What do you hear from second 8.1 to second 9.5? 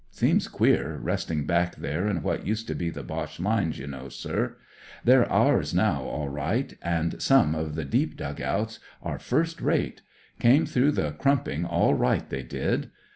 dug outs are fir'